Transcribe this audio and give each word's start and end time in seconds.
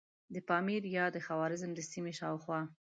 د 0.33 0.35
پامیر 0.47 0.83
یا 0.97 1.05
د 1.15 1.17
خوارزم 1.25 1.71
د 1.75 1.79
سیمې 1.91 2.13
شاوخوا. 2.19 2.59